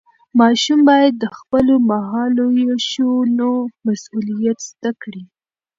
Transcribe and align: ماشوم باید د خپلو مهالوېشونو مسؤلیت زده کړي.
ماشوم 0.39 0.79
باید 0.89 1.13
د 1.19 1.25
خپلو 1.37 1.73
مهالوېشونو 1.91 3.49
مسؤلیت 3.85 4.59
زده 4.71 4.91
کړي. 5.01 5.23